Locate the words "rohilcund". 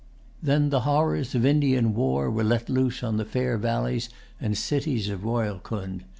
5.23-6.05